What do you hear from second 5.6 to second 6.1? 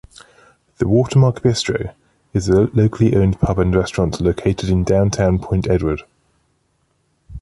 Edward.